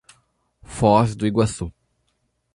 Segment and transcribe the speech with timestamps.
[0.63, 1.71] Foz do Iguaçu